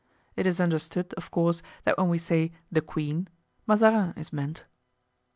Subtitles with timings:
[0.35, 3.27] It is understood, of course, that when we say "the queen,"
[3.67, 4.65] Mazarin is meant.